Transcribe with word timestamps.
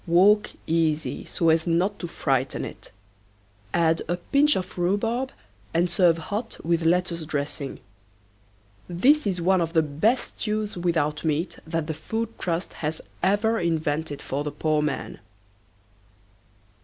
Walk 0.07 0.49
easy 0.65 1.25
so 1.25 1.49
as 1.49 1.67
not 1.67 1.99
to 1.99 2.07
frighten 2.07 2.65
it. 2.65 2.89
Add 3.71 4.01
a 4.07 4.17
pinch 4.17 4.55
of 4.55 4.75
rhubarb 4.75 5.31
and 5.75 5.91
serve 5.91 6.17
hot 6.17 6.57
with 6.65 6.81
lettuce 6.81 7.23
dressing. 7.23 7.79
This 8.89 9.27
is 9.27 9.39
one 9.41 9.61
of 9.61 9.73
the 9.73 9.83
best 9.83 10.39
stews 10.39 10.75
without 10.75 11.23
meat 11.23 11.59
that 11.67 11.85
the 11.85 11.93
Food 11.93 12.29
Trust 12.39 12.73
has 12.81 12.99
ever 13.21 13.59
invented 13.59 14.23
for 14.23 14.43
the 14.43 14.51
poor 14.51 14.81
man. 14.81 15.19